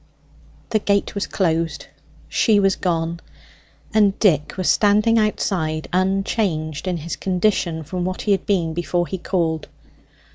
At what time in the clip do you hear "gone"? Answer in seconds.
2.75-3.19